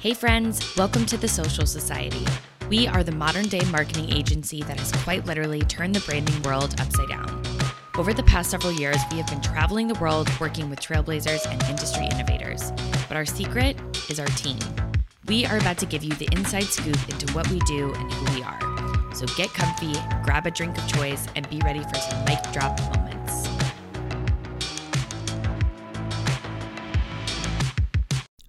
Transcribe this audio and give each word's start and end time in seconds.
Hey, 0.00 0.12
friends, 0.12 0.76
welcome 0.76 1.06
to 1.06 1.16
the 1.16 1.26
Social 1.26 1.64
Society. 1.64 2.24
We 2.68 2.86
are 2.86 3.02
the 3.02 3.12
modern 3.12 3.48
day 3.48 3.62
marketing 3.70 4.12
agency 4.12 4.62
that 4.62 4.78
has 4.78 4.92
quite 5.02 5.24
literally 5.24 5.62
turned 5.62 5.94
the 5.94 6.00
branding 6.00 6.40
world 6.42 6.78
upside 6.78 7.08
down. 7.08 7.42
Over 7.96 8.12
the 8.12 8.22
past 8.22 8.50
several 8.50 8.74
years, 8.74 8.98
we 9.10 9.16
have 9.16 9.26
been 9.26 9.40
traveling 9.40 9.88
the 9.88 9.98
world 9.98 10.30
working 10.38 10.68
with 10.68 10.80
trailblazers 10.80 11.50
and 11.50 11.62
industry 11.64 12.04
innovators. 12.04 12.72
But 13.08 13.16
our 13.16 13.24
secret 13.24 13.80
is 14.10 14.20
our 14.20 14.26
team. 14.26 14.58
We 15.28 15.46
are 15.46 15.56
about 15.56 15.78
to 15.78 15.86
give 15.86 16.04
you 16.04 16.12
the 16.12 16.28
inside 16.32 16.64
scoop 16.64 16.98
into 17.08 17.32
what 17.32 17.50
we 17.50 17.58
do 17.60 17.92
and 17.94 18.12
who 18.12 18.34
we 18.34 18.42
are. 18.42 19.14
So 19.14 19.24
get 19.34 19.48
comfy, 19.54 19.94
grab 20.22 20.46
a 20.46 20.50
drink 20.50 20.76
of 20.76 20.86
choice, 20.88 21.26
and 21.34 21.48
be 21.48 21.58
ready 21.64 21.82
for 21.82 21.94
some 21.94 22.22
mic 22.26 22.42
drop 22.52 22.78
moments. 22.80 23.05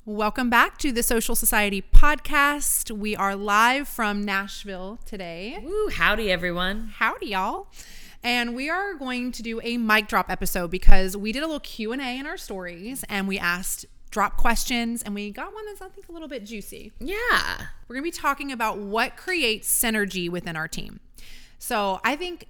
Welcome 0.08 0.50
back 0.50 0.78
to 0.78 0.94
the 0.94 1.04
Social 1.04 1.36
Society 1.36 1.84
podcast. 1.94 2.92
We 2.92 3.14
are 3.14 3.36
live 3.36 3.90
from 3.90 4.24
Nashville 4.24 5.00
today. 5.06 5.60
Woo, 5.62 5.90
howdy, 5.90 6.32
everyone. 6.32 6.94
Howdy, 6.96 7.26
y'all. 7.26 7.68
And 8.24 8.56
we 8.56 8.70
are 8.70 8.94
going 8.94 9.34
to 9.34 9.44
do 9.44 9.60
a 9.62 9.76
mic 9.76 10.08
drop 10.08 10.32
episode 10.32 10.72
because 10.72 11.18
we 11.18 11.34
did 11.34 11.44
a 11.44 11.46
little 11.46 11.60
Q&A 11.60 12.18
in 12.18 12.26
our 12.26 12.38
stories 12.38 13.04
and 13.10 13.28
we 13.28 13.38
asked 13.38 13.86
drop 14.10 14.38
questions 14.38 15.04
and 15.04 15.14
we 15.14 15.30
got 15.30 15.54
one 15.54 15.66
that's 15.66 15.82
I 15.82 15.90
think 15.90 16.08
a 16.08 16.14
little 16.14 16.30
bit 16.30 16.46
juicy. 16.46 16.94
Yeah. 17.02 17.66
We're 17.90 17.96
going 17.96 18.10
to 18.10 18.18
be 18.18 18.18
talking 18.18 18.54
about 18.54 18.78
what 18.78 19.18
creates 19.18 19.68
synergy 19.70 20.30
within 20.30 20.56
our 20.56 20.70
team. 20.70 21.02
So, 21.60 22.00
I 22.06 22.16
think 22.16 22.48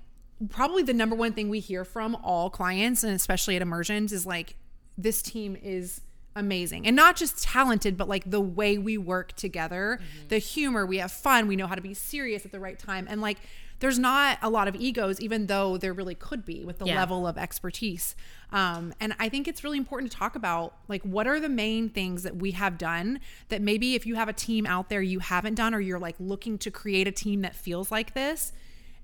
probably 0.50 0.84
the 0.84 0.94
number 0.94 1.16
one 1.16 1.34
thing 1.34 1.50
we 1.50 1.60
hear 1.60 1.84
from 1.84 2.18
all 2.24 2.52
clients 2.52 3.04
and 3.04 3.16
especially 3.16 3.56
at 3.56 3.64
immersions 3.64 4.14
is 4.14 4.28
like 4.28 4.58
this 4.96 5.24
team 5.24 5.58
is 5.60 6.02
amazing 6.38 6.86
and 6.86 6.96
not 6.96 7.16
just 7.16 7.42
talented 7.42 7.98
but 7.98 8.08
like 8.08 8.30
the 8.30 8.42
way 8.42 8.78
we 8.78 8.98
work 8.98 9.34
together 9.34 10.00
mm-hmm. 10.02 10.28
the 10.30 10.38
humor 10.38 10.86
we 10.86 10.98
have 10.98 11.12
fun 11.12 11.48
we 11.48 11.56
know 11.56 11.68
how 11.68 11.76
to 11.76 11.82
be 11.82 11.94
serious 11.94 12.46
at 12.46 12.52
the 12.52 12.60
right 12.60 12.80
time 12.80 13.08
and 13.10 13.22
like 13.22 13.38
there's 13.80 14.00
not 14.00 14.40
a 14.42 14.50
lot 14.50 14.68
of 14.68 14.76
egos 14.76 15.20
even 15.20 15.48
though 15.48 15.78
there 15.78 15.94
really 15.94 16.16
could 16.16 16.46
be 16.46 16.64
with 16.64 16.80
the 16.80 16.86
yeah. 16.86 16.96
level 16.96 17.28
of 17.28 17.38
expertise 17.38 18.16
um, 18.52 18.94
and 19.00 19.16
i 19.20 19.28
think 19.28 19.48
it's 19.48 19.64
really 19.64 19.78
important 19.78 20.12
to 20.12 20.18
talk 20.18 20.36
about 20.36 20.76
like 20.88 21.02
what 21.04 21.28
are 21.28 21.40
the 21.40 21.50
main 21.50 21.90
things 21.90 22.24
that 22.24 22.36
we 22.36 22.52
have 22.52 22.78
done 22.78 23.20
that 23.50 23.62
maybe 23.62 23.96
if 23.96 24.06
you 24.06 24.16
have 24.16 24.30
a 24.30 24.34
team 24.34 24.66
out 24.66 24.90
there 24.90 25.02
you 25.02 25.20
haven't 25.20 25.56
done 25.56 25.74
or 25.74 25.80
you're 25.80 26.00
like 26.00 26.16
looking 26.20 26.58
to 26.58 26.70
create 26.70 27.08
a 27.08 27.12
team 27.12 27.42
that 27.42 27.56
feels 27.56 27.92
like 27.92 28.14
this 28.14 28.52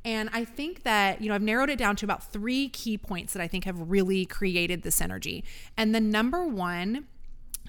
and 0.05 0.29
I 0.33 0.43
think 0.43 0.83
that, 0.83 1.21
you 1.21 1.29
know, 1.29 1.35
I've 1.35 1.41
narrowed 1.41 1.69
it 1.69 1.77
down 1.77 1.95
to 1.97 2.05
about 2.05 2.23
three 2.31 2.67
key 2.69 2.97
points 2.97 3.33
that 3.33 3.41
I 3.41 3.47
think 3.47 3.63
have 3.63 3.89
really 3.89 4.25
created 4.25 4.83
this 4.83 4.99
energy. 4.99 5.43
And 5.77 5.95
the 5.95 6.01
number 6.01 6.45
one 6.45 7.07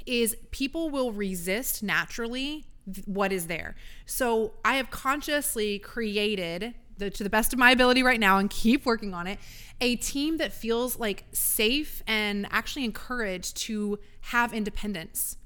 is 0.06 0.36
people 0.50 0.90
will 0.90 1.12
resist 1.12 1.82
naturally 1.82 2.66
what 3.06 3.32
is 3.32 3.46
there. 3.46 3.74
So 4.06 4.54
I 4.64 4.76
have 4.76 4.90
consciously 4.90 5.78
created 5.78 6.74
the, 6.98 7.10
to 7.10 7.24
the 7.24 7.30
best 7.30 7.52
of 7.52 7.58
my 7.58 7.70
ability 7.70 8.02
right 8.02 8.20
now 8.20 8.38
and 8.38 8.48
keep 8.48 8.86
working 8.86 9.14
on 9.14 9.26
it 9.26 9.38
a 9.80 9.96
team 9.96 10.36
that 10.36 10.52
feels 10.52 10.98
like 10.98 11.24
safe 11.32 12.02
and 12.06 12.46
actually 12.50 12.84
encouraged 12.84 13.56
to 13.56 13.98
have 14.20 14.52
independence 14.52 15.36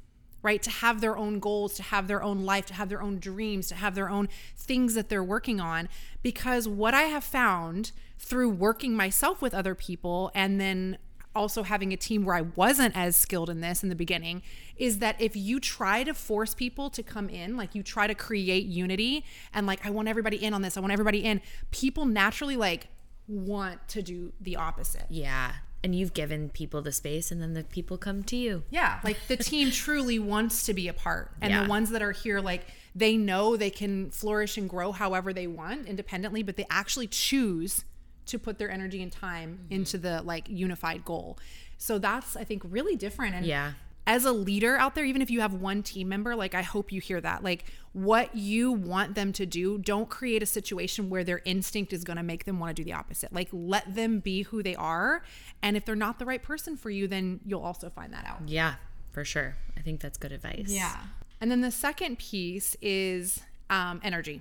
right 0.43 0.63
to 0.63 0.71
have 0.71 1.01
their 1.01 1.17
own 1.17 1.41
goals 1.41 1.75
to 1.75 1.83
have 1.83 2.07
their 2.07 2.23
own 2.23 2.45
life 2.45 2.67
to 2.67 2.75
have 2.75 2.89
their 2.89 3.03
own 3.03 3.19
dreams 3.19 3.69
to 3.69 3.75
have 3.75 3.95
their 3.95 4.09
own 4.09 4.29
things 4.57 4.95
that 4.95 5.09
they're 5.09 5.25
working 5.25 5.61
on 5.61 5.89
because 6.23 6.69
what 6.69 6.95
i 6.95 7.03
have 7.03 7.25
found 7.25 7.93
through 8.19 8.51
working 8.51 8.95
myself 8.95 9.41
with 9.41 9.55
other 9.55 9.75
people 9.75 10.31
and 10.35 10.61
then 10.61 10.99
also 11.35 11.63
having 11.63 11.93
a 11.93 11.97
team 11.97 12.25
where 12.25 12.37
I 12.37 12.43
wasn't 12.43 12.97
as 12.97 13.17
skilled 13.17 13.51
in 13.51 13.61
this 13.61 13.83
in 13.83 13.89
the 13.89 13.95
beginning 13.95 14.43
is 14.77 14.99
that 14.99 15.17
if 15.21 15.37
you 15.37 15.61
try 15.61 16.05
to 16.05 16.15
force 16.15 16.55
people 16.55 16.91
to 16.91 17.03
come 17.03 17.29
in, 17.29 17.57
like 17.57 17.75
you 17.75 17.83
try 17.83 18.07
to 18.07 18.15
create 18.15 18.67
unity 18.67 19.25
and 19.53 19.67
like 19.67 19.85
I 19.85 19.91
want 19.91 20.09
everybody 20.09 20.43
in 20.43 20.55
on 20.55 20.63
this, 20.63 20.77
I 20.77 20.81
want 20.81 20.93
everybody 20.93 21.25
in, 21.25 21.41
people 21.71 22.07
naturally 22.07 22.57
like 22.57 22.89
want 23.27 23.87
to 23.89 24.03
do 24.03 24.33
the 24.41 24.57
opposite. 24.57 25.05
Yeah. 25.09 25.53
And 25.85 25.95
you've 25.95 26.13
given 26.13 26.49
people 26.49 26.83
the 26.83 26.91
space 26.91 27.31
and 27.31 27.41
then 27.41 27.55
the 27.55 27.63
people 27.63 27.99
come 27.99 28.25
to 28.25 28.37
you. 28.37 28.65
Yeah. 28.71 28.99
Like 29.05 29.19
the 29.29 29.37
team 29.37 29.71
truly 29.73 30.19
wants 30.19 30.65
to 30.67 30.75
be 30.75 30.89
a 30.89 30.93
part. 30.93 31.33
And 31.41 31.53
yeah. 31.53 31.63
the 31.63 31.69
ones 31.69 31.91
that 31.91 32.03
are 32.03 32.13
here 32.13 32.41
like 32.41 32.67
they 32.95 33.17
know 33.17 33.57
they 33.57 33.71
can 33.71 34.11
flourish 34.11 34.57
and 34.57 34.69
grow 34.69 34.91
however 34.91 35.33
they 35.33 35.47
want 35.47 35.87
independently, 35.87 36.43
but 36.43 36.57
they 36.57 36.67
actually 36.69 37.07
choose 37.07 37.85
to 38.29 38.39
put 38.39 38.59
their 38.59 38.71
energy 38.71 39.03
and 39.03 39.13
time 39.13 39.61
mm-hmm. 39.65 39.75
into 39.75 39.99
the 39.99 40.23
like 40.23 40.47
unified 40.49 41.05
goal. 41.05 41.39
So 41.79 41.99
that's 41.99 42.37
I 42.37 42.45
think 42.45 42.63
really 42.65 42.97
different 42.97 43.35
and 43.35 43.47
yeah. 43.47 43.73
As 44.07 44.25
a 44.25 44.33
leader 44.33 44.79
out 44.79 44.95
there, 44.95 45.05
even 45.05 45.21
if 45.21 45.31
you 45.31 45.43
have 45.43 45.53
one 45.53 45.83
team 45.83 46.09
member, 46.09 46.35
like 46.35 46.55
I 46.55 46.63
hope 46.63 46.91
you 46.93 46.99
hear 46.99 47.21
that. 47.21 47.45
Like 47.45 47.67
what 47.93 48.35
you 48.35 48.73
want 48.73 49.15
them 49.15 49.35
to 49.35 49.45
do, 49.45 49.77
don't 49.77 50.09
create 50.09 50.43
a 50.43 50.47
situation 50.47 51.11
where 51.11 51.25
their 51.25 51.43
instinct 51.45 51.93
is 51.93 52.05
going 52.05 52.17
to 52.17 52.23
make 52.23 52.47
them 52.47 52.59
want 52.59 52.75
to 52.75 52.83
do 52.83 52.85
the 52.87 52.95
opposite. 52.95 53.35
Like 53.35 53.51
let 53.53 53.95
them 53.95 54.21
be 54.21 54.45
who 54.45 54.63
they 54.63 54.75
are. 54.77 55.23
And 55.63 55.77
if 55.77 55.85
they're 55.85 55.95
not 55.95 56.19
the 56.19 56.25
right 56.25 56.43
person 56.43 56.75
for 56.75 56.89
you, 56.89 57.07
then 57.07 57.41
you'll 57.45 57.61
also 57.61 57.91
find 57.91 58.11
that 58.15 58.25
out. 58.25 58.41
Yeah, 58.47 58.77
for 59.11 59.27
sure. 59.27 59.57
I 59.77 59.81
think 59.83 60.01
that's 60.01 60.17
good 60.17 60.33
advice. 60.33 60.69
Yeah. 60.69 60.97
And 61.43 61.51
then 61.51 61.61
the 61.61 61.71
second 61.71 62.19
piece 62.19 62.77
is 62.81 63.43
um, 63.69 64.01
energy 64.03 64.41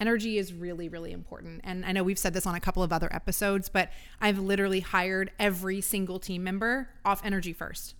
energy 0.00 0.38
is 0.38 0.52
really, 0.52 0.88
really 0.88 1.12
important. 1.12 1.60
And 1.64 1.84
I 1.84 1.92
know 1.92 2.02
we've 2.02 2.18
said 2.18 2.34
this 2.34 2.46
on 2.46 2.54
a 2.54 2.60
couple 2.60 2.82
of 2.82 2.92
other 2.92 3.08
episodes, 3.12 3.68
but 3.68 3.90
I've 4.20 4.38
literally 4.38 4.80
hired 4.80 5.30
every 5.38 5.80
single 5.80 6.18
team 6.18 6.42
member 6.42 6.88
off 7.04 7.24
energy 7.24 7.52
first. 7.52 7.94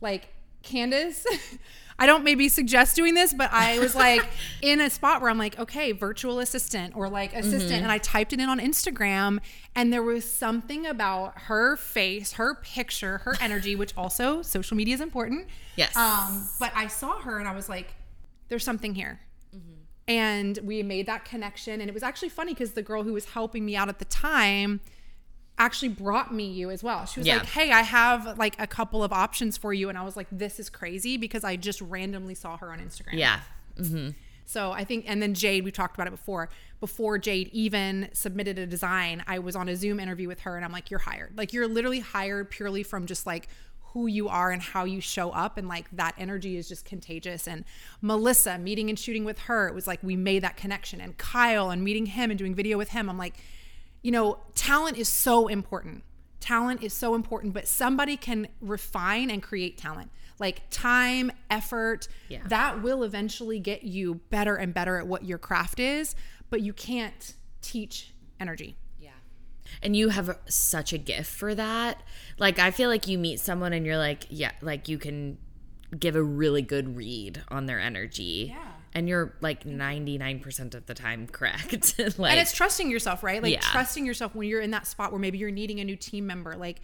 Like 0.00 0.28
Candace, 0.62 1.24
I 1.98 2.06
don't 2.06 2.24
maybe 2.24 2.48
suggest 2.48 2.96
doing 2.96 3.14
this, 3.14 3.32
but 3.32 3.52
I 3.52 3.78
was 3.78 3.94
like 3.94 4.26
in 4.62 4.80
a 4.80 4.90
spot 4.90 5.20
where 5.20 5.30
I'm 5.30 5.38
like, 5.38 5.58
okay, 5.58 5.92
virtual 5.92 6.40
assistant 6.40 6.96
or 6.96 7.08
like 7.08 7.32
assistant. 7.34 7.70
Mm-hmm. 7.70 7.82
And 7.84 7.92
I 7.92 7.98
typed 7.98 8.32
it 8.32 8.40
in 8.40 8.48
on 8.48 8.58
Instagram 8.58 9.38
and 9.76 9.92
there 9.92 10.02
was 10.02 10.28
something 10.30 10.86
about 10.86 11.38
her 11.42 11.76
face, 11.76 12.32
her 12.32 12.56
picture, 12.56 13.18
her 13.18 13.36
energy, 13.40 13.76
which 13.76 13.92
also 13.96 14.42
social 14.42 14.76
media 14.76 14.94
is 14.94 15.00
important. 15.00 15.46
Yes. 15.76 15.96
Um, 15.96 16.48
but 16.58 16.72
I 16.74 16.88
saw 16.88 17.20
her 17.20 17.38
and 17.38 17.46
I 17.46 17.54
was 17.54 17.68
like, 17.68 17.94
there's 18.48 18.64
something 18.64 18.94
here 18.94 19.20
and 20.06 20.58
we 20.62 20.82
made 20.82 21.06
that 21.06 21.24
connection. 21.24 21.80
And 21.80 21.88
it 21.88 21.94
was 21.94 22.02
actually 22.02 22.28
funny 22.28 22.52
because 22.52 22.72
the 22.72 22.82
girl 22.82 23.02
who 23.02 23.12
was 23.12 23.26
helping 23.26 23.64
me 23.64 23.76
out 23.76 23.88
at 23.88 23.98
the 23.98 24.04
time 24.04 24.80
actually 25.58 25.88
brought 25.88 26.34
me 26.34 26.44
you 26.50 26.70
as 26.70 26.82
well. 26.82 27.06
She 27.06 27.20
was 27.20 27.26
yeah. 27.26 27.38
like 27.38 27.46
hey 27.46 27.70
i 27.70 27.82
have 27.82 28.38
like 28.38 28.60
a 28.60 28.66
couple 28.66 29.04
of 29.04 29.12
options 29.12 29.56
for 29.56 29.72
you. 29.72 29.88
And 29.88 29.96
i 29.96 30.02
was 30.02 30.16
like 30.16 30.26
this 30.32 30.58
is 30.58 30.68
crazy 30.68 31.16
because 31.16 31.44
i 31.44 31.56
just 31.56 31.80
randomly 31.80 32.34
saw 32.34 32.56
her 32.56 32.72
on 32.72 32.80
instagram. 32.80 33.14
Yeah. 33.14 33.40
Mm-hmm. 33.78 34.10
so 34.46 34.70
i 34.70 34.84
think 34.84 35.04
and 35.08 35.20
then 35.20 35.34
jade 35.34 35.64
we 35.64 35.70
talked 35.72 35.96
about 35.96 36.06
it 36.06 36.10
before. 36.10 36.48
Before 36.80 37.18
jade 37.18 37.50
even 37.52 38.08
submitted 38.12 38.58
a 38.58 38.66
design 38.66 39.22
i 39.28 39.38
was 39.38 39.54
on 39.54 39.68
a 39.68 39.76
zoom 39.76 40.00
interview 40.00 40.26
with 40.26 40.40
her 40.40 40.56
and 40.56 40.64
i'm 40.64 40.72
like 40.72 40.90
you're 40.90 41.00
hired. 41.00 41.38
Like 41.38 41.52
you're 41.52 41.68
literally 41.68 42.00
hired 42.00 42.50
purely 42.50 42.82
from 42.82 43.06
just 43.06 43.24
like 43.24 43.48
who 43.94 44.08
you 44.08 44.28
are 44.28 44.50
and 44.50 44.60
how 44.60 44.84
you 44.84 45.00
show 45.00 45.30
up 45.30 45.56
and 45.56 45.68
like 45.68 45.88
that 45.92 46.14
energy 46.18 46.56
is 46.56 46.68
just 46.68 46.84
contagious. 46.84 47.46
And 47.46 47.64
melissa 48.02 48.58
meeting 48.58 48.90
and 48.90 48.98
shooting 48.98 49.24
with 49.24 49.38
her 49.38 49.68
it 49.68 49.74
was 49.74 49.86
like 49.86 50.02
we 50.02 50.16
made 50.16 50.42
that 50.42 50.56
connection. 50.56 51.00
And 51.00 51.16
kyle 51.16 51.70
and 51.70 51.82
meeting 51.82 52.06
him 52.06 52.30
and 52.30 52.38
doing 52.38 52.54
video 52.54 52.76
with 52.76 52.90
him 52.90 53.08
i'm 53.08 53.16
like 53.16 53.34
you 54.02 54.10
know 54.10 54.38
talent 54.54 54.98
is 54.98 55.08
so 55.08 55.48
important. 55.48 56.02
Talent 56.40 56.82
is 56.82 56.92
so 56.92 57.14
important 57.14 57.54
but 57.54 57.66
somebody 57.68 58.16
can 58.16 58.48
refine 58.60 59.30
and 59.30 59.42
create 59.42 59.78
talent. 59.78 60.10
Like 60.40 60.62
time 60.70 61.30
effort 61.48 62.08
yeah. 62.28 62.40
that 62.48 62.82
will 62.82 63.04
eventually 63.04 63.60
get 63.60 63.84
you 63.84 64.16
better 64.30 64.56
and 64.56 64.74
better 64.74 64.98
at 64.98 65.06
what 65.06 65.24
your 65.24 65.38
craft 65.38 65.78
is 65.78 66.16
but 66.50 66.60
you 66.60 66.72
can't 66.72 67.34
teach 67.62 68.12
energy 68.40 68.76
and 69.82 69.96
you 69.96 70.10
have 70.10 70.38
such 70.46 70.92
a 70.92 70.98
gift 70.98 71.30
for 71.30 71.54
that. 71.54 72.02
Like 72.38 72.58
I 72.58 72.70
feel 72.70 72.88
like 72.88 73.08
you 73.08 73.18
meet 73.18 73.40
someone 73.40 73.72
and 73.72 73.84
you're 73.84 73.98
like, 73.98 74.26
yeah, 74.28 74.52
like 74.60 74.88
you 74.88 74.98
can 74.98 75.38
give 75.98 76.16
a 76.16 76.22
really 76.22 76.62
good 76.62 76.96
read 76.96 77.42
on 77.48 77.66
their 77.66 77.80
energy. 77.80 78.52
Yeah. 78.54 78.58
And 78.96 79.08
you're 79.08 79.34
like 79.40 79.64
99% 79.64 80.74
of 80.74 80.86
the 80.86 80.94
time 80.94 81.26
correct. 81.26 81.98
like, 82.18 82.32
and 82.32 82.40
it's 82.40 82.52
trusting 82.52 82.90
yourself, 82.90 83.24
right? 83.24 83.42
Like 83.42 83.54
yeah. 83.54 83.60
trusting 83.60 84.06
yourself 84.06 84.34
when 84.34 84.48
you're 84.48 84.60
in 84.60 84.70
that 84.70 84.86
spot 84.86 85.10
where 85.10 85.20
maybe 85.20 85.38
you're 85.38 85.50
needing 85.50 85.80
a 85.80 85.84
new 85.84 85.96
team 85.96 86.26
member. 86.26 86.54
Like 86.54 86.80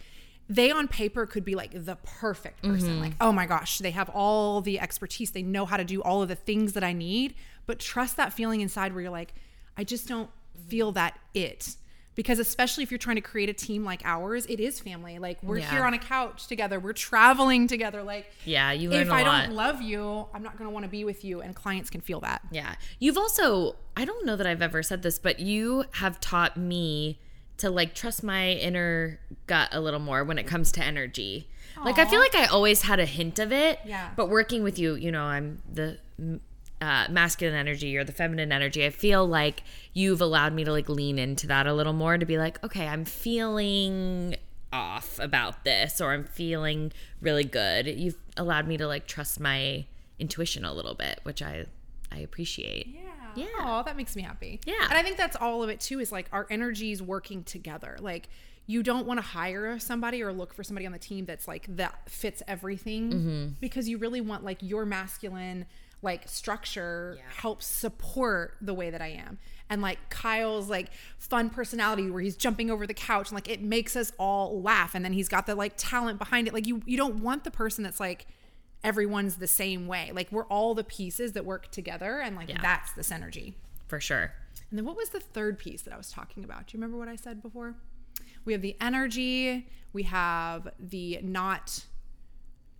they 0.49 0.71
on 0.71 0.89
paper 0.89 1.25
could 1.25 1.45
be 1.45 1.55
like 1.55 1.71
the 1.85 1.95
perfect 2.03 2.61
person. 2.63 2.89
Mm-hmm. 2.89 3.01
Like, 3.01 3.13
oh 3.21 3.31
my 3.31 3.45
gosh, 3.45 3.77
they 3.77 3.91
have 3.91 4.09
all 4.09 4.59
the 4.59 4.79
expertise. 4.79 5.31
They 5.31 5.43
know 5.43 5.65
how 5.65 5.77
to 5.77 5.85
do 5.85 6.01
all 6.01 6.21
of 6.21 6.27
the 6.27 6.35
things 6.35 6.73
that 6.73 6.83
I 6.83 6.91
need. 6.91 7.35
But 7.65 7.79
trust 7.79 8.17
that 8.17 8.33
feeling 8.33 8.59
inside 8.59 8.93
where 8.93 9.03
you're 9.03 9.11
like, 9.11 9.33
I 9.77 9.85
just 9.85 10.09
don't 10.09 10.29
feel 10.67 10.91
that 10.91 11.17
it 11.33 11.75
because 12.15 12.39
especially 12.39 12.83
if 12.83 12.91
you're 12.91 12.97
trying 12.97 13.15
to 13.15 13.21
create 13.21 13.49
a 13.49 13.53
team 13.53 13.83
like 13.83 14.01
ours 14.03 14.45
it 14.47 14.59
is 14.59 14.79
family. 14.79 15.19
Like 15.19 15.41
we're 15.43 15.59
yeah. 15.59 15.71
here 15.71 15.83
on 15.83 15.93
a 15.93 15.99
couch 15.99 16.47
together. 16.47 16.79
We're 16.79 16.93
traveling 16.93 17.67
together. 17.67 18.03
Like 18.03 18.31
yeah 18.45 18.71
you 18.71 18.89
learn 18.89 19.01
if 19.01 19.11
I 19.11 19.23
don't 19.23 19.55
love 19.55 19.81
you 19.81 20.27
I'm 20.33 20.43
not 20.43 20.57
going 20.57 20.69
to 20.69 20.73
want 20.73 20.85
to 20.85 20.91
be 20.91 21.03
with 21.03 21.23
you 21.23 21.41
and 21.41 21.55
clients 21.55 21.89
can 21.89 22.01
feel 22.01 22.19
that. 22.21 22.41
Yeah. 22.51 22.75
You've 22.99 23.17
also 23.17 23.75
I 23.95 24.05
don't 24.05 24.25
know 24.25 24.35
that 24.35 24.47
I've 24.47 24.61
ever 24.61 24.83
said 24.83 25.03
this 25.03 25.19
but 25.19 25.39
you 25.39 25.85
have 25.93 26.19
taught 26.19 26.57
me 26.57 27.19
to 27.57 27.69
like 27.69 27.93
trust 27.93 28.23
my 28.23 28.51
inner 28.51 29.19
gut 29.47 29.69
a 29.71 29.79
little 29.79 29.99
more 29.99 30.23
when 30.23 30.37
it 30.37 30.47
comes 30.47 30.71
to 30.73 30.83
energy. 30.83 31.47
Like 31.83 31.97
I 31.97 32.05
feel 32.05 32.19
like 32.19 32.35
I 32.35 32.45
always 32.45 32.83
had 32.83 32.99
a 32.99 33.05
hint 33.05 33.39
of 33.39 33.51
it. 33.51 33.79
Yeah. 33.85 34.11
But 34.15 34.29
working 34.29 34.61
with 34.63 34.77
you, 34.77 34.95
you 34.95 35.11
know, 35.11 35.23
I'm 35.23 35.61
the 35.71 35.97
uh, 36.81 37.05
masculine 37.09 37.55
energy 37.55 37.95
or 37.95 38.03
the 38.03 38.11
feminine 38.11 38.51
energy. 38.51 38.85
I 38.85 38.89
feel 38.89 39.25
like 39.25 39.63
you've 39.93 40.19
allowed 40.21 40.53
me 40.53 40.63
to 40.63 40.71
like 40.71 40.89
lean 40.89 41.19
into 41.19 41.47
that 41.47 41.67
a 41.67 41.73
little 41.73 41.93
more 41.93 42.17
to 42.17 42.25
be 42.25 42.37
like, 42.37 42.61
okay, 42.63 42.87
I'm 42.87 43.05
feeling 43.05 44.35
off 44.73 45.19
about 45.19 45.63
this 45.65 45.99
or 46.01 46.11
I'm 46.13 46.23
feeling 46.23 46.91
really 47.21 47.43
good. 47.43 47.87
You've 47.87 48.17
allowed 48.37 48.67
me 48.67 48.77
to 48.77 48.87
like 48.87 49.05
trust 49.05 49.39
my 49.39 49.85
intuition 50.17 50.63
a 50.65 50.73
little 50.73 50.95
bit, 50.95 51.19
which 51.23 51.41
I 51.41 51.65
I 52.11 52.19
appreciate. 52.19 52.87
Yeah. 52.87 53.01
Yeah. 53.35 53.45
Oh, 53.59 53.83
that 53.85 53.95
makes 53.95 54.15
me 54.15 54.21
happy. 54.21 54.59
Yeah. 54.65 54.83
And 54.89 54.93
I 54.93 55.03
think 55.03 55.15
that's 55.17 55.37
all 55.37 55.63
of 55.63 55.69
it 55.69 55.79
too 55.79 55.99
is 55.99 56.11
like 56.11 56.27
our 56.33 56.45
energies 56.49 57.01
working 57.01 57.43
together. 57.43 57.97
Like 57.99 58.27
you 58.67 58.83
don't 58.83 59.05
want 59.07 59.17
to 59.19 59.25
hire 59.25 59.79
somebody 59.79 60.21
or 60.21 60.31
look 60.33 60.53
for 60.53 60.63
somebody 60.63 60.85
on 60.85 60.91
the 60.91 60.99
team 60.99 61.25
that's 61.25 61.47
like 61.47 61.65
that 61.75 62.09
fits 62.09 62.41
everything 62.47 63.11
Mm-hmm. 63.11 63.47
because 63.59 63.87
you 63.89 63.97
really 63.97 64.21
want 64.21 64.43
like 64.43 64.57
your 64.61 64.85
masculine 64.85 65.65
like 66.01 66.27
structure 66.27 67.17
helps 67.37 67.65
support 67.67 68.55
the 68.61 68.73
way 68.73 68.89
that 68.89 69.01
I 69.01 69.07
am. 69.09 69.37
And 69.69 69.81
like 69.81 70.09
Kyle's 70.09 70.69
like 70.69 70.89
fun 71.17 71.49
personality 71.49 72.09
where 72.09 72.21
he's 72.21 72.35
jumping 72.35 72.69
over 72.71 72.85
the 72.87 72.93
couch 72.93 73.29
and 73.29 73.35
like 73.35 73.49
it 73.49 73.61
makes 73.61 73.95
us 73.95 74.11
all 74.17 74.61
laugh 74.61 74.95
and 74.95 75.05
then 75.05 75.13
he's 75.13 75.29
got 75.29 75.45
the 75.45 75.55
like 75.55 75.73
talent 75.77 76.19
behind 76.19 76.47
it. 76.47 76.53
Like 76.53 76.67
you 76.67 76.81
you 76.85 76.97
don't 76.97 77.21
want 77.21 77.43
the 77.43 77.51
person 77.51 77.83
that's 77.83 77.99
like 77.99 78.25
everyone's 78.83 79.35
the 79.37 79.47
same 79.47 79.87
way. 79.87 80.11
Like 80.13 80.31
we're 80.31 80.45
all 80.47 80.73
the 80.73 80.83
pieces 80.83 81.33
that 81.33 81.45
work 81.45 81.71
together 81.71 82.19
and 82.19 82.35
like 82.35 82.49
Yeah. 82.49 82.59
that's 82.61 82.91
the 82.93 83.01
synergy. 83.01 83.53
For 83.87 83.99
sure. 83.99 84.33
And 84.69 84.77
then 84.77 84.85
what 84.85 84.95
was 84.97 85.09
the 85.09 85.19
third 85.19 85.59
piece 85.59 85.81
that 85.83 85.93
I 85.93 85.97
was 85.97 86.11
talking 86.11 86.43
about? 86.43 86.67
Do 86.67 86.75
you 86.77 86.81
remember 86.81 86.97
what 86.97 87.07
I 87.07 87.15
said 87.15 87.41
before? 87.41 87.75
We 88.43 88.53
have 88.53 88.61
the 88.61 88.75
energy, 88.81 89.67
we 89.93 90.03
have 90.03 90.69
the 90.79 91.19
not 91.21 91.85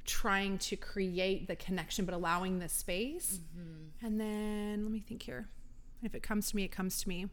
trying 0.06 0.58
to 0.58 0.76
create 0.76 1.48
the 1.48 1.56
connection 1.56 2.06
but 2.06 2.14
allowing 2.14 2.60
the 2.60 2.70
space. 2.70 3.40
Mm-hmm. 3.58 4.06
And 4.06 4.20
then 4.20 4.84
let 4.84 4.92
me 4.92 5.00
think 5.00 5.24
here. 5.24 5.50
If 6.04 6.16
it 6.16 6.24
comes 6.24 6.50
to 6.50 6.56
me, 6.56 6.64
it 6.64 6.72
comes 6.72 7.02
to 7.04 7.10
me. 7.10 7.28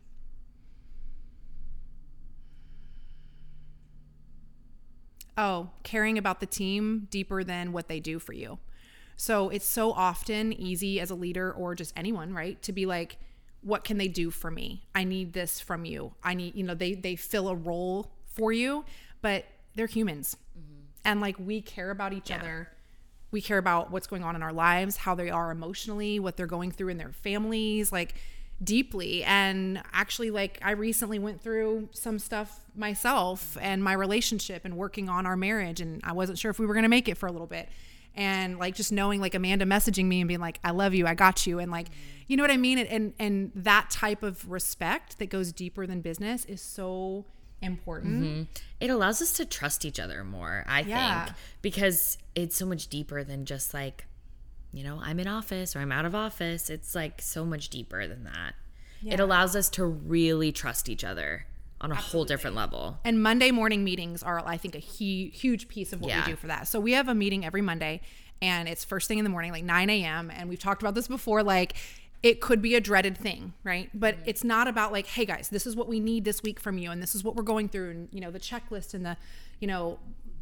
Oh, 5.36 5.70
caring 5.84 6.18
about 6.18 6.40
the 6.40 6.46
team 6.46 7.06
deeper 7.10 7.44
than 7.44 7.72
what 7.72 7.88
they 7.88 8.00
do 8.00 8.18
for 8.18 8.32
you. 8.32 8.58
So 9.16 9.48
it's 9.48 9.66
so 9.66 9.92
often 9.92 10.52
easy 10.52 11.00
as 11.00 11.10
a 11.10 11.14
leader 11.14 11.52
or 11.52 11.74
just 11.74 11.92
anyone, 11.96 12.34
right, 12.34 12.60
to 12.62 12.72
be 12.72 12.86
like, 12.86 13.18
what 13.62 13.84
can 13.84 13.98
they 13.98 14.08
do 14.08 14.30
for 14.30 14.50
me? 14.50 14.84
I 14.94 15.04
need 15.04 15.32
this 15.32 15.60
from 15.60 15.84
you. 15.84 16.14
I 16.22 16.34
need, 16.34 16.54
you 16.54 16.64
know, 16.64 16.74
they 16.74 16.94
they 16.94 17.16
fill 17.16 17.48
a 17.48 17.54
role 17.54 18.12
for 18.26 18.52
you, 18.52 18.84
but 19.22 19.44
they're 19.74 19.86
humans. 19.86 20.36
Mm-hmm. 20.58 20.77
And 21.08 21.22
like 21.22 21.36
we 21.38 21.62
care 21.62 21.90
about 21.90 22.12
each 22.12 22.30
other. 22.30 22.68
We 23.30 23.40
care 23.40 23.56
about 23.56 23.90
what's 23.90 24.06
going 24.06 24.22
on 24.22 24.36
in 24.36 24.42
our 24.42 24.52
lives, 24.52 24.98
how 24.98 25.14
they 25.14 25.30
are 25.30 25.50
emotionally, 25.50 26.20
what 26.20 26.36
they're 26.36 26.46
going 26.46 26.70
through 26.70 26.88
in 26.88 26.98
their 26.98 27.12
families, 27.12 27.90
like 27.90 28.14
deeply. 28.62 29.24
And 29.24 29.82
actually, 29.92 30.30
like 30.30 30.58
I 30.60 30.72
recently 30.72 31.18
went 31.18 31.40
through 31.40 31.88
some 31.92 32.18
stuff 32.18 32.60
myself 32.74 33.56
and 33.58 33.82
my 33.82 33.94
relationship 33.94 34.66
and 34.66 34.76
working 34.76 35.08
on 35.08 35.24
our 35.24 35.36
marriage. 35.36 35.80
And 35.80 36.02
I 36.04 36.12
wasn't 36.12 36.38
sure 36.38 36.50
if 36.50 36.58
we 36.58 36.66
were 36.66 36.74
going 36.74 36.82
to 36.82 36.90
make 36.90 37.08
it 37.08 37.16
for 37.16 37.26
a 37.26 37.32
little 37.32 37.46
bit. 37.46 37.70
And 38.14 38.58
like 38.58 38.74
just 38.74 38.92
knowing 38.92 39.18
like 39.20 39.34
Amanda 39.34 39.64
messaging 39.64 40.06
me 40.06 40.20
and 40.20 40.28
being 40.28 40.40
like, 40.40 40.60
I 40.62 40.72
love 40.72 40.94
you, 40.94 41.06
I 41.06 41.14
got 41.14 41.46
you. 41.46 41.58
And 41.58 41.70
like, 41.72 41.88
you 42.26 42.36
know 42.36 42.42
what 42.42 42.50
I 42.50 42.58
mean? 42.58 42.76
And, 42.76 42.88
and, 42.88 43.14
and 43.18 43.52
that 43.54 43.88
type 43.88 44.22
of 44.22 44.50
respect 44.50 45.18
that 45.20 45.30
goes 45.30 45.52
deeper 45.52 45.86
than 45.86 46.02
business 46.02 46.44
is 46.44 46.60
so 46.60 47.24
important. 47.62 48.22
Mm-hmm. 48.24 48.42
It 48.80 48.90
allows 48.90 49.20
us 49.20 49.32
to 49.34 49.44
trust 49.44 49.84
each 49.84 49.98
other 49.98 50.22
more, 50.24 50.64
I 50.66 50.80
Yeah. 50.82 51.24
think, 51.26 51.36
because 51.62 52.18
it's 52.34 52.56
so 52.56 52.66
much 52.66 52.88
deeper 52.88 53.24
than 53.24 53.44
just 53.44 53.74
like, 53.74 54.06
you 54.72 54.84
know, 54.84 55.00
I'm 55.02 55.18
in 55.18 55.26
office 55.26 55.74
or 55.74 55.80
I'm 55.80 55.92
out 55.92 56.04
of 56.04 56.14
office. 56.14 56.70
It's 56.70 56.94
like 56.94 57.20
so 57.22 57.44
much 57.44 57.68
deeper 57.68 58.06
than 58.06 58.24
that. 58.24 58.54
It 59.06 59.20
allows 59.20 59.54
us 59.54 59.68
to 59.70 59.84
really 59.84 60.50
trust 60.52 60.88
each 60.88 61.04
other 61.04 61.46
on 61.80 61.92
a 61.92 61.94
whole 61.94 62.24
different 62.24 62.56
level. 62.56 62.98
And 63.04 63.22
Monday 63.22 63.52
morning 63.52 63.84
meetings 63.84 64.22
are, 64.24 64.42
I 64.44 64.56
think, 64.56 64.74
a 64.74 64.80
hu- 64.80 65.30
huge 65.30 65.68
piece 65.68 65.92
of 65.92 66.00
what 66.00 66.08
Yeah. 66.10 66.24
we 66.26 66.32
do 66.32 66.36
for 66.36 66.48
that. 66.48 66.66
So 66.66 66.80
we 66.80 66.92
have 66.92 67.08
a 67.08 67.14
meeting 67.14 67.44
every 67.44 67.62
Monday, 67.62 68.00
and 68.42 68.68
it's 68.68 68.84
first 68.84 69.06
thing 69.06 69.18
in 69.18 69.24
the 69.24 69.30
morning, 69.30 69.52
like 69.52 69.62
9 69.62 69.88
a.m. 69.88 70.32
And 70.32 70.48
we've 70.48 70.58
talked 70.58 70.82
about 70.82 70.96
this 70.96 71.06
before, 71.06 71.44
like 71.44 71.74
it 72.22 72.40
could 72.40 72.60
be 72.60 72.74
a 72.74 72.80
dreaded 72.80 73.16
thing, 73.16 73.54
right? 73.62 73.90
But 73.94 74.16
mm-hmm. 74.16 74.28
it's 74.28 74.44
not 74.44 74.66
about 74.68 74.92
like, 74.92 75.06
hey 75.06 75.24
guys, 75.24 75.48
this 75.48 75.66
is 75.66 75.76
what 75.76 75.88
we 75.88 76.00
need 76.00 76.24
this 76.24 76.42
week 76.42 76.58
from 76.58 76.78
you, 76.78 76.90
and 76.90 77.02
this 77.02 77.14
is 77.14 77.22
what 77.22 77.36
we're 77.36 77.42
going 77.42 77.68
through, 77.68 77.90
and 77.90 78.08
you 78.12 78.20
know, 78.20 78.30
the 78.30 78.40
checklist 78.40 78.94
and 78.94 79.06
the, 79.06 79.16
you 79.60 79.68
know, 79.68 79.98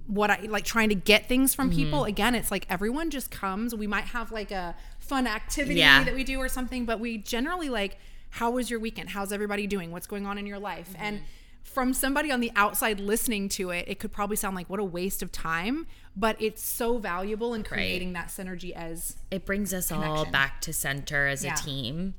what 0.06 0.30
I 0.30 0.40
like 0.42 0.64
trying 0.64 0.88
to 0.88 0.94
get 0.94 1.26
things 1.26 1.54
from 1.54 1.70
mm-hmm. 1.70 1.78
people. 1.78 2.04
Again, 2.04 2.34
it's 2.34 2.50
like 2.50 2.66
everyone 2.70 3.10
just 3.10 3.30
comes. 3.30 3.74
We 3.74 3.86
might 3.86 4.04
have 4.04 4.32
like 4.32 4.50
a 4.50 4.74
fun 4.98 5.26
activity 5.26 5.80
Yeah. 5.80 6.04
that 6.04 6.14
we 6.14 6.24
do 6.24 6.38
or 6.38 6.48
something, 6.48 6.84
but 6.84 7.00
we 7.00 7.18
generally 7.18 7.68
like, 7.68 7.98
how 8.30 8.50
was 8.50 8.70
your 8.70 8.80
weekend? 8.80 9.10
How's 9.10 9.32
everybody 9.32 9.66
doing? 9.66 9.90
What's 9.90 10.06
going 10.06 10.26
on 10.26 10.38
in 10.38 10.46
your 10.46 10.58
life? 10.58 10.94
And 10.98 11.18
mm-hmm. 11.18 11.26
From 11.66 11.92
somebody 11.92 12.30
on 12.30 12.40
the 12.40 12.50
outside 12.56 12.98
listening 13.00 13.48
to 13.50 13.70
it, 13.70 13.84
it 13.88 13.98
could 13.98 14.12
probably 14.12 14.36
sound 14.36 14.56
like 14.56 14.70
what 14.70 14.80
a 14.80 14.84
waste 14.84 15.22
of 15.22 15.30
time, 15.32 15.86
but 16.16 16.40
it's 16.40 16.62
so 16.64 16.96
valuable 16.98 17.52
in 17.54 17.62
creating 17.62 18.12
that 18.14 18.28
synergy 18.28 18.72
as 18.72 19.16
It 19.30 19.44
brings 19.44 19.74
us 19.74 19.92
all 19.92 20.24
back 20.24 20.60
to 20.62 20.72
center 20.72 21.26
as 21.26 21.44
Yeah. 21.44 21.54
a 21.54 21.56
team. 21.56 22.14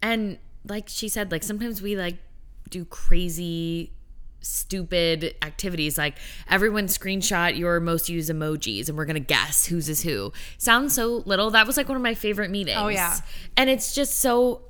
And 0.00 0.38
like 0.68 0.84
she 0.88 1.08
said, 1.08 1.32
like 1.32 1.42
sometimes 1.42 1.82
we 1.82 1.96
like 1.96 2.18
do 2.68 2.84
crazy 2.84 3.92
stupid 4.42 5.34
activities 5.42 5.98
like 5.98 6.16
everyone 6.48 6.86
screenshot 6.86 7.56
your 7.58 7.78
most 7.78 8.08
used 8.08 8.30
emojis 8.30 8.88
and 8.88 8.96
we're 8.96 9.04
gonna 9.04 9.20
guess 9.20 9.66
whose 9.66 9.86
is 9.88 10.02
who 10.02 10.32
sounds 10.56 10.94
so 10.94 11.22
little 11.26 11.50
that 11.50 11.66
was 11.66 11.76
like 11.76 11.86
one 11.88 11.96
of 11.96 12.02
my 12.02 12.14
favorite 12.14 12.50
meetings 12.50 12.78
Oh, 12.80 12.88
yeah. 12.88 13.18
and 13.58 13.68
it's 13.68 13.94
just 13.94 14.16
so 14.18 14.62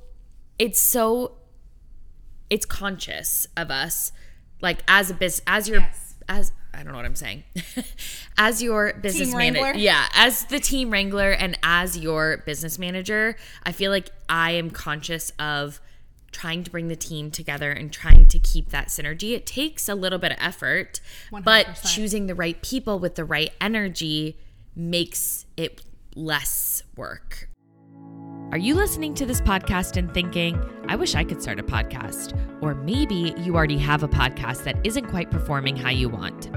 it's 0.59 0.79
so 0.79 1.37
it's 2.51 2.65
conscious 2.65 3.47
of 3.57 3.71
us 3.71 4.11
like 4.61 4.83
as 4.87 5.09
a 5.09 5.15
business 5.15 5.41
as 5.47 5.67
your 5.67 5.79
Yes. 5.79 6.15
as 6.29 6.51
I 6.73 6.83
don't 6.83 6.93
know 6.93 6.97
what 6.99 7.05
I'm 7.05 7.15
saying. 7.15 7.43
as 8.37 8.61
your 8.63 8.93
business 8.93 9.33
manager. 9.33 9.77
Yeah, 9.77 10.05
as 10.13 10.45
the 10.45 10.59
team 10.59 10.89
wrangler 10.89 11.31
and 11.31 11.57
as 11.63 11.97
your 11.97 12.37
business 12.45 12.79
manager, 12.79 13.35
I 13.63 13.71
feel 13.73 13.91
like 13.91 14.09
I 14.29 14.51
am 14.51 14.69
conscious 14.69 15.31
of 15.37 15.81
trying 16.31 16.63
to 16.63 16.71
bring 16.71 16.87
the 16.87 16.95
team 16.95 17.29
together 17.29 17.71
and 17.71 17.91
trying 17.91 18.25
to 18.27 18.39
keep 18.39 18.69
that 18.69 18.87
synergy. 18.87 19.33
It 19.35 19.45
takes 19.45 19.89
a 19.89 19.95
little 19.95 20.17
bit 20.17 20.31
of 20.31 20.37
effort, 20.39 21.01
but 21.43 21.65
100%. 21.65 21.93
choosing 21.93 22.27
the 22.27 22.35
right 22.35 22.61
people 22.61 22.99
with 22.99 23.15
the 23.15 23.25
right 23.25 23.51
energy 23.59 24.37
makes 24.73 25.45
it 25.57 25.81
less 26.15 26.83
work. 26.95 27.49
Are 28.51 28.57
you 28.57 28.75
listening 28.75 29.13
to 29.13 29.25
this 29.25 29.39
podcast 29.39 29.95
and 29.95 30.13
thinking, 30.13 30.61
I 30.89 30.97
wish 30.97 31.15
I 31.15 31.23
could 31.23 31.41
start 31.41 31.57
a 31.61 31.63
podcast? 31.63 32.37
Or 32.61 32.75
maybe 32.75 33.33
you 33.37 33.55
already 33.55 33.77
have 33.77 34.03
a 34.03 34.09
podcast 34.09 34.65
that 34.65 34.77
isn't 34.83 35.05
quite 35.05 35.31
performing 35.31 35.77
how 35.77 35.89
you 35.89 36.09
want. 36.09 36.49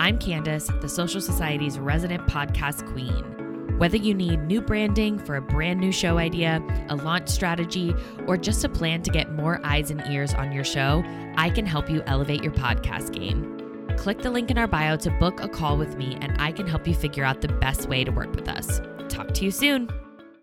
I'm 0.00 0.18
Candace, 0.18 0.68
the 0.80 0.88
Social 0.88 1.20
Society's 1.20 1.78
resident 1.78 2.26
podcast 2.26 2.84
queen. 2.90 3.78
Whether 3.78 3.96
you 3.96 4.12
need 4.12 4.40
new 4.40 4.60
branding 4.60 5.20
for 5.20 5.36
a 5.36 5.40
brand 5.40 5.78
new 5.78 5.92
show 5.92 6.18
idea, 6.18 6.60
a 6.88 6.96
launch 6.96 7.28
strategy, 7.28 7.94
or 8.26 8.36
just 8.36 8.64
a 8.64 8.68
plan 8.68 9.02
to 9.02 9.10
get 9.12 9.30
more 9.30 9.60
eyes 9.62 9.92
and 9.92 10.02
ears 10.10 10.34
on 10.34 10.50
your 10.50 10.64
show, 10.64 11.04
I 11.36 11.50
can 11.50 11.64
help 11.64 11.88
you 11.88 12.02
elevate 12.06 12.42
your 12.42 12.54
podcast 12.54 13.12
game. 13.12 13.56
Click 13.96 14.20
the 14.20 14.32
link 14.32 14.50
in 14.50 14.58
our 14.58 14.66
bio 14.66 14.96
to 14.96 15.10
book 15.20 15.38
a 15.40 15.48
call 15.48 15.78
with 15.78 15.96
me, 15.96 16.18
and 16.20 16.34
I 16.42 16.50
can 16.50 16.66
help 16.66 16.88
you 16.88 16.94
figure 16.94 17.22
out 17.22 17.40
the 17.40 17.48
best 17.48 17.88
way 17.88 18.02
to 18.02 18.10
work 18.10 18.34
with 18.34 18.48
us. 18.48 18.80
Talk 19.08 19.32
to 19.34 19.44
you 19.44 19.52
soon. 19.52 19.88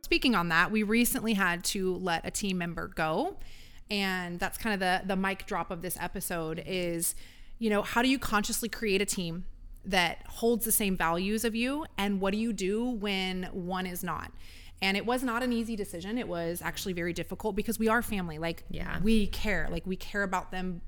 Speaking 0.04 0.36
on 0.36 0.50
that, 0.50 0.72
we 0.72 0.84
recently 0.84 1.34
had 1.34 1.64
to 1.64 1.96
let 1.96 2.26
a 2.26 2.32
team 2.32 2.58
member 2.58 2.88
go. 2.90 3.38
And 3.90 4.40
that's 4.40 4.58
kind 4.58 4.74
of 4.74 4.80
the 4.80 5.02
the 5.08 5.16
mic 5.16 5.46
drop 5.46 5.72
of 5.72 5.82
this 5.82 5.98
episode 6.00 6.62
is, 6.66 7.16
you 7.60 7.70
know, 7.70 7.82
how 7.82 8.02
do 8.02 8.08
you 8.10 8.20
consciously 8.20 8.70
create 8.70 9.02
a 9.02 9.06
team 9.06 9.46
that 9.86 10.20
holds 10.28 10.66
the 10.66 10.72
same 10.72 10.96
values 10.96 11.44
of 11.44 11.54
you 11.56 11.86
and 11.98 12.22
what 12.22 12.32
do 12.32 12.38
you 12.40 12.54
do 12.54 12.86
when 12.86 13.44
one 13.52 13.86
is 13.86 14.04
not? 14.04 14.32
And 14.82 14.98
it 14.98 15.06
was 15.06 15.24
not 15.24 15.44
an 15.44 15.54
easy 15.54 15.76
decision. 15.76 16.18
It 16.18 16.28
was 16.28 16.62
actually 16.62 16.94
very 16.94 17.14
difficult 17.14 17.56
because 17.56 17.80
we 17.80 17.88
are 17.88 18.02
family. 18.02 18.38
Like 18.40 18.64
Yeah. 18.70 19.00
we 19.02 19.28
care. 19.28 19.68
Like 19.70 19.86
we 19.86 19.96
care 19.96 20.24
about 20.24 20.52
them 20.52 20.82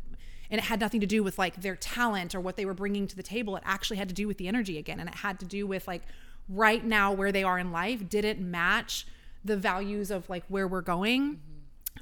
and 0.50 0.60
it 0.60 0.66
had 0.66 0.80
nothing 0.80 1.02
to 1.02 1.08
do 1.08 1.24
with 1.24 1.38
like 1.38 1.62
their 1.62 1.76
talent 1.76 2.34
or 2.36 2.40
what 2.40 2.56
they 2.56 2.66
were 2.66 2.74
bringing 2.74 3.08
to 3.08 3.16
the 3.16 3.24
table. 3.24 3.56
It 3.56 3.64
actually 3.66 3.98
had 3.98 4.08
to 4.10 4.16
do 4.16 4.28
with 4.28 4.38
the 4.38 4.48
energy 4.48 4.78
again 4.78 5.00
and 5.00 5.10
it 5.10 5.16
had 5.16 5.40
to 5.42 5.46
do 5.46 5.68
with 5.68 5.88
like 5.88 6.04
right 6.48 6.84
now 6.84 7.12
where 7.12 7.32
they 7.32 7.44
are 7.44 7.58
in 7.58 7.72
life 7.72 8.08
didn't 8.08 8.40
match 8.40 9.08
the 9.44 9.58
values 9.58 10.12
of 10.12 10.30
like 10.30 10.44
where 10.48 10.68
we're 10.68 10.82
going. 10.82 11.36
Mm-hmm. 11.36 11.40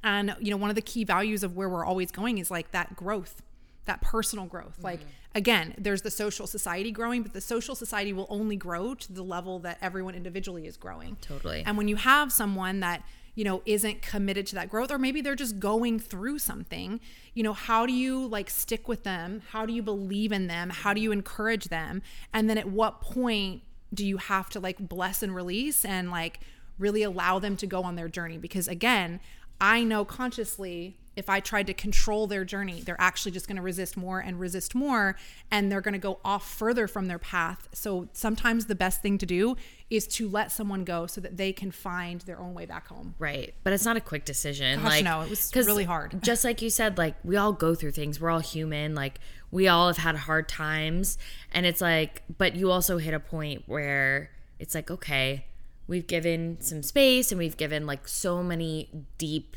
And 0.04 0.36
you 0.40 0.52
know, 0.52 0.58
one 0.58 0.70
of 0.70 0.76
the 0.76 0.82
key 0.82 1.04
values 1.04 1.44
of 1.44 1.56
where 1.56 1.70
we're 1.70 1.86
always 1.86 2.12
going 2.12 2.38
is 2.38 2.50
like 2.52 2.72
that 2.72 2.96
growth, 2.96 3.42
that 3.86 4.02
personal 4.02 4.46
growth. 4.46 4.78
Like 4.82 5.00
mm-hmm. 5.00 5.10
again, 5.36 5.76
there's 5.78 6.02
the 6.02 6.12
social 6.12 6.48
society 6.48 6.92
growing, 6.92 7.24
but 7.24 7.34
the 7.34 7.42
social 7.42 7.76
society 7.76 8.14
will 8.14 8.28
only 8.30 8.56
grow 8.56 8.96
to 8.96 9.14
the 9.14 9.24
level 9.24 9.60
that 9.60 9.78
everyone 9.82 10.16
individually 10.16 10.68
is 10.68 10.78
growing. 10.78 11.18
Totally. 11.22 11.64
And 11.66 11.78
when 11.78 11.88
you 11.88 11.96
have 11.98 12.32
someone 12.32 12.80
that 12.82 13.04
you 13.36 13.44
know, 13.44 13.62
isn't 13.66 14.02
committed 14.02 14.46
to 14.48 14.56
that 14.56 14.70
growth, 14.70 14.92
or 14.92 15.00
maybe 15.00 15.20
they're 15.22 15.36
just 15.36 15.60
going 15.60 15.98
through 16.00 16.38
something, 16.38 17.00
you 17.34 17.42
know, 17.42 17.54
how 17.54 17.86
do 17.86 17.94
you 17.94 18.28
like 18.28 18.50
stick 18.50 18.88
with 18.88 19.04
them? 19.04 19.42
How 19.50 19.66
do 19.66 19.74
you 19.74 19.82
believe 19.82 20.32
in 20.32 20.48
them? 20.48 20.70
How 20.70 20.94
do 20.94 21.02
you 21.02 21.12
encourage 21.12 21.66
them? 21.66 22.02
And 22.32 22.50
then 22.50 22.58
at 22.58 22.70
what 22.70 23.02
point 23.02 23.64
do 23.94 24.06
you 24.06 24.18
have 24.18 24.50
to 24.52 24.60
like 24.60 24.78
bless 24.80 25.22
and 25.24 25.36
release 25.36 25.86
and 25.86 26.10
like 26.12 26.40
really 26.80 27.04
allow 27.04 27.40
them 27.40 27.56
to 27.58 27.68
go 27.68 27.84
on 27.84 27.96
their 27.96 28.10
journey? 28.10 28.38
Because 28.38 28.68
again, 28.68 29.20
I 29.62 29.84
know 29.84 30.04
consciously 30.06 30.98
if 31.16 31.30
I 31.30 31.40
tried 31.40 31.68
to 31.68 31.74
control 31.74 32.28
their 32.28 32.44
journey, 32.44 32.82
they're 32.82 33.00
actually 33.00 33.32
just 33.32 33.48
going 33.48 33.58
to 33.58 33.62
resist 33.62 33.96
more 33.96 34.20
and 34.20 34.40
resist 34.40 34.74
more, 34.74 35.16
and 35.52 35.72
they're 35.72 35.82
going 35.82 35.94
to 35.94 36.00
go 36.00 36.20
off 36.26 36.50
further 36.50 36.88
from 36.88 37.06
their 37.06 37.20
path. 37.20 37.68
So 37.74 38.08
sometimes 38.14 38.66
the 38.66 38.76
best 38.76 39.02
thing 39.02 39.18
to 39.20 39.26
do 39.26 39.56
is 39.90 40.08
to 40.08 40.28
let 40.28 40.52
someone 40.52 40.84
go 40.84 41.06
so 41.06 41.22
that 41.22 41.38
they 41.38 41.54
can 41.54 41.70
find 41.70 42.22
their 42.22 42.40
own 42.40 42.54
way 42.56 42.66
back 42.66 42.88
home. 42.88 43.14
Right. 43.20 43.54
But 43.64 43.74
it's 43.74 43.86
not 43.86 43.96
a 43.96 44.02
quick 44.02 44.26
decision. 44.26 44.82
Gosh, 44.82 44.90
like 44.90 45.04
no, 45.04 45.22
it 45.22 45.30
was 45.30 45.52
really 45.56 45.84
hard. 45.84 46.24
Just 46.24 46.44
like 46.44 46.62
you 46.62 46.72
said, 46.72 46.98
like 46.98 47.16
we 47.24 47.38
all 47.38 47.54
go 47.54 47.76
through 47.76 47.92
things. 47.92 48.20
We're 48.20 48.32
all 48.32 48.40
human. 48.40 48.96
Like 48.96 49.20
we 49.54 49.68
all 49.68 49.86
have 49.86 49.98
had 49.98 50.16
hard 50.16 50.50
times. 50.50 51.20
And 51.52 51.64
it's 51.68 51.80
like, 51.80 52.24
but 52.40 52.56
you 52.56 52.72
also 52.72 52.98
hit 52.98 53.14
a 53.14 53.20
point 53.20 53.62
where 53.68 54.32
it's 54.58 54.74
like, 54.74 54.90
okay, 54.90 55.46
we've 55.86 56.08
given 56.08 56.58
some 56.60 56.82
space 56.82 57.32
and 57.32 57.38
we've 57.38 57.56
given 57.56 57.86
like 57.86 58.08
so 58.08 58.42
many 58.42 58.90
deep 59.20 59.56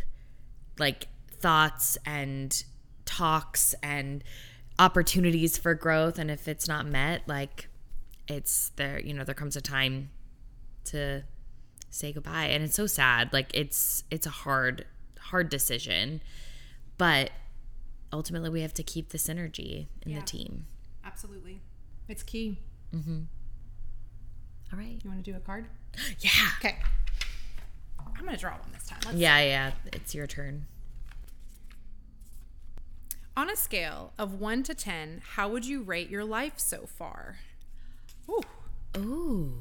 like 0.78 1.08
thoughts 1.30 1.96
and 2.04 2.62
talks 3.06 3.74
and 3.82 4.22
opportunities 4.78 5.56
for 5.56 5.72
growth. 5.72 6.18
And 6.18 6.30
if 6.30 6.46
it's 6.46 6.68
not 6.68 6.84
met 6.84 7.22
like 7.26 7.68
it's 8.28 8.72
there 8.76 9.00
you 9.00 9.14
know 9.14 9.22
there 9.22 9.36
comes 9.36 9.56
a 9.56 9.62
time 9.62 10.10
to 10.84 11.24
say 11.88 12.12
goodbye. 12.12 12.46
And 12.46 12.62
it's 12.62 12.74
so 12.74 12.86
sad. 12.86 13.32
Like 13.32 13.50
it's 13.54 14.04
it's 14.10 14.26
a 14.26 14.30
hard 14.30 14.84
hard 15.18 15.48
decision. 15.48 16.20
But 16.98 17.30
ultimately 18.12 18.50
we 18.50 18.60
have 18.62 18.74
to 18.74 18.82
keep 18.82 19.10
the 19.10 19.18
synergy 19.18 19.86
in 20.02 20.12
Yeah. 20.12 20.20
the 20.20 20.24
team 20.26 20.66
Absolutely. 21.04 21.60
It's 22.08 22.22
key. 22.22 22.58
Mm-hmm. 22.94 23.20
all 24.72 24.78
right 24.78 24.98
You 25.02 25.10
want 25.10 25.24
to 25.24 25.30
do 25.30 25.36
a 25.36 25.40
card? 25.40 25.66
yeah 26.20 26.30
Okay. 26.58 26.78
I'm 28.16 28.22
going 28.24 28.34
to 28.34 28.40
draw 28.40 28.52
one 28.52 28.70
this 28.72 28.86
time. 28.86 28.98
Let's 29.04 29.18
yeah 29.18 29.40
yeah 29.40 29.70
it's 29.92 30.14
your 30.14 30.26
turn 30.26 30.66
On 33.36 33.50
a 33.50 33.56
scale 33.56 34.12
of 34.18 34.40
1 34.40 34.62
to 34.64 34.74
10, 34.74 35.20
how 35.34 35.48
would 35.50 35.66
you 35.66 35.82
rate 35.82 36.08
your 36.08 36.24
life 36.24 36.54
so 36.58 36.86
far? 36.86 37.36
Ooh. 38.30 38.40
ooh 38.96 39.52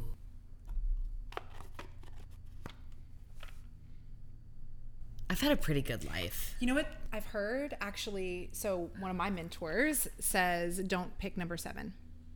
i've 5.35 5.41
had 5.41 5.51
a 5.51 5.57
pretty 5.57 5.81
good 5.81 6.05
life 6.05 6.55
You 6.61 6.67
know 6.67 6.75
what 6.75 6.87
I've 7.11 7.25
heard 7.25 7.75
actually? 7.81 8.49
So, 8.53 8.89
one 8.99 9.11
of 9.11 9.17
my 9.17 9.29
mentors 9.29 10.07
says 10.19 10.77
don't 10.79 11.17
pick 11.17 11.35
number 11.37 11.57
seven 11.57 11.93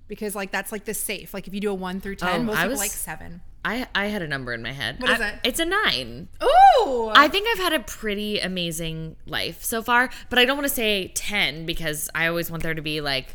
because, 0.09 0.35
like, 0.35 0.51
that's 0.51 0.71
like 0.71 0.83
the 0.85 0.93
safe. 0.93 1.33
Like, 1.33 1.47
if 1.47 1.53
you 1.53 1.59
do 1.61 1.69
a 1.69 1.73
one 1.73 2.01
through 2.01 2.15
10, 2.15 2.29
Oh, 2.41 2.43
most 2.43 2.55
I 2.57 2.59
people 2.63 2.69
was- 2.71 2.79
like 2.79 2.91
seven. 2.91 3.41
i 3.63 3.87
i 3.93 4.05
had 4.07 4.21
a 4.21 4.27
number 4.27 4.53
in 4.53 4.61
my 4.61 4.71
head 4.71 5.01
What 5.01 5.11
is 5.11 5.21
I- 5.21 5.29
it? 5.29 5.39
it's 5.43 5.59
a 5.59 5.65
nine 5.65 6.27
Ooh. 6.43 7.09
I 7.13 7.27
think 7.29 7.47
I've 7.51 7.59
had 7.59 7.73
a 7.73 7.79
pretty 7.79 8.39
amazing 8.39 9.15
life 9.25 9.63
so 9.63 9.81
far, 9.81 10.09
but 10.29 10.37
I 10.39 10.45
don't 10.45 10.57
want 10.57 10.67
to 10.67 10.73
say 10.73 11.09
10 11.15 11.65
because 11.65 12.09
I 12.15 12.27
always 12.27 12.49
want 12.51 12.63
there 12.63 12.73
to 12.73 12.81
be 12.81 12.99
like, 13.01 13.27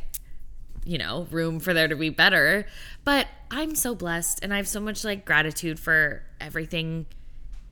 you 0.85 0.99
know, 0.99 1.27
room 1.31 1.61
for 1.61 1.73
there 1.75 1.89
to 1.89 1.97
be 1.97 2.11
better. 2.11 2.67
But 3.05 3.27
I'm 3.51 3.75
so 3.75 3.95
blessed 3.95 4.41
and 4.43 4.53
I 4.53 4.57
have 4.57 4.69
so 4.69 4.81
much 4.81 5.05
like 5.05 5.25
gratitude 5.27 5.79
for 5.79 6.23
everything 6.41 7.07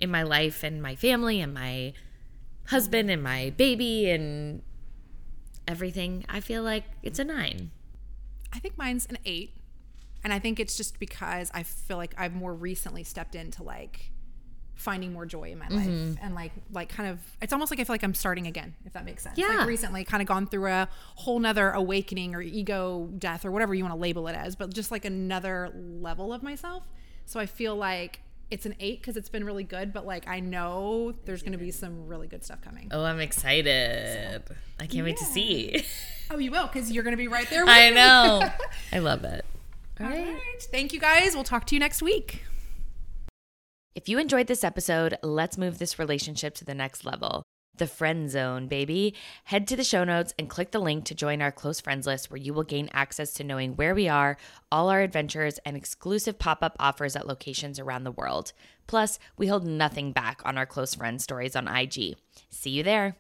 in 0.02 0.10
my 0.10 0.24
life 0.24 0.64
and 0.64 0.82
my 0.82 0.96
family 0.96 1.40
and 1.40 1.54
my 1.54 1.92
husband 2.66 3.08
and 3.08 3.22
my 3.22 3.50
baby 3.56 4.10
and 4.10 4.62
everything. 5.68 6.24
I 6.28 6.40
feel 6.40 6.62
like 6.64 6.84
it's 7.02 7.20
a 7.20 7.24
nine. 7.24 7.70
I 8.52 8.58
think 8.58 8.76
mine's 8.76 9.06
an 9.06 9.18
eight. 9.24 9.54
And 10.24 10.32
I 10.32 10.40
think 10.40 10.60
it's 10.60 10.76
just 10.76 10.98
because 10.98 11.50
I 11.54 11.62
feel 11.62 11.96
like 11.96 12.14
I've 12.18 12.34
more 12.34 12.52
recently 12.52 13.04
stepped 13.04 13.34
into 13.34 13.62
like 13.62 14.10
finding 14.74 15.12
more 15.12 15.24
joy 15.26 15.52
in 15.52 15.58
my 15.58 15.66
mm-hmm. 15.66 16.08
life 16.08 16.18
and 16.20 16.34
like 16.34 16.52
like 16.72 16.88
kind 16.88 17.08
of 17.08 17.20
it's 17.40 17.52
almost 17.52 17.70
like 17.70 17.78
I 17.78 17.84
feel 17.84 17.94
like 17.94 18.02
I'm 18.02 18.14
starting 18.14 18.46
again, 18.48 18.74
if 18.84 18.92
that 18.94 19.04
makes 19.04 19.22
sense. 19.22 19.38
Yeah. 19.38 19.58
Like 19.58 19.68
recently 19.68 20.04
kind 20.04 20.20
of 20.20 20.26
gone 20.26 20.46
through 20.48 20.66
a 20.66 20.88
whole 21.14 21.38
nother 21.38 21.70
awakening 21.70 22.34
or 22.34 22.42
ego 22.42 23.08
death 23.18 23.44
or 23.44 23.52
whatever 23.52 23.74
you 23.74 23.84
want 23.84 23.94
to 23.94 24.00
label 24.00 24.26
it 24.26 24.34
as, 24.34 24.56
but 24.56 24.72
just 24.74 24.90
like 24.90 25.04
another 25.04 25.70
level 25.74 26.32
of 26.32 26.42
myself. 26.42 26.84
So 27.24 27.38
I 27.38 27.46
feel 27.46 27.76
like 27.76 28.20
it's 28.52 28.66
an 28.66 28.74
eight 28.80 29.00
because 29.00 29.16
it's 29.16 29.30
been 29.30 29.44
really 29.44 29.64
good, 29.64 29.94
but 29.94 30.06
like 30.06 30.28
I 30.28 30.40
know 30.40 31.14
there's 31.24 31.42
gonna 31.42 31.56
be 31.56 31.70
some 31.70 32.06
really 32.06 32.28
good 32.28 32.44
stuff 32.44 32.60
coming. 32.60 32.88
Oh, 32.92 33.02
I'm 33.02 33.18
excited. 33.18 34.42
I 34.78 34.86
can't 34.86 35.04
wait 35.04 35.16
to 35.16 35.24
see. 35.24 35.84
Oh, 36.30 36.38
you 36.38 36.50
will, 36.50 36.66
because 36.66 36.92
you're 36.92 37.02
gonna 37.02 37.16
be 37.16 37.28
right 37.28 37.48
there 37.50 37.64
with 37.64 37.74
I 37.74 37.90
know. 37.90 38.42
I 38.92 38.98
love 38.98 39.24
it. 39.24 39.44
All 39.98 40.06
All 40.06 40.12
right. 40.12 40.26
right. 40.26 40.62
Thank 40.70 40.92
you 40.92 41.00
guys. 41.00 41.34
We'll 41.34 41.44
talk 41.44 41.66
to 41.66 41.74
you 41.74 41.78
next 41.78 42.02
week. 42.02 42.44
If 43.94 44.08
you 44.08 44.18
enjoyed 44.18 44.46
this 44.46 44.64
episode, 44.64 45.18
let's 45.22 45.58
move 45.58 45.78
this 45.78 45.98
relationship 45.98 46.54
to 46.56 46.64
the 46.64 46.74
next 46.74 47.04
level. 47.04 47.42
The 47.78 47.86
friend 47.86 48.30
zone, 48.30 48.68
baby. 48.68 49.14
Head 49.44 49.66
to 49.68 49.76
the 49.76 49.84
show 49.84 50.04
notes 50.04 50.34
and 50.38 50.48
click 50.48 50.72
the 50.72 50.78
link 50.78 51.04
to 51.06 51.14
join 51.14 51.40
our 51.40 51.50
close 51.50 51.80
friends 51.80 52.06
list 52.06 52.30
where 52.30 52.40
you 52.40 52.52
will 52.52 52.64
gain 52.64 52.90
access 52.92 53.32
to 53.34 53.44
knowing 53.44 53.76
where 53.76 53.94
we 53.94 54.08
are, 54.08 54.36
all 54.70 54.90
our 54.90 55.00
adventures, 55.00 55.58
and 55.64 55.76
exclusive 55.76 56.38
pop 56.38 56.62
up 56.62 56.76
offers 56.78 57.16
at 57.16 57.26
locations 57.26 57.78
around 57.78 58.04
the 58.04 58.12
world. 58.12 58.52
Plus, 58.86 59.18
we 59.38 59.46
hold 59.46 59.66
nothing 59.66 60.12
back 60.12 60.42
on 60.44 60.58
our 60.58 60.66
close 60.66 60.94
friend 60.94 61.20
stories 61.20 61.56
on 61.56 61.66
IG. 61.66 62.16
See 62.50 62.70
you 62.70 62.82
there. 62.82 63.16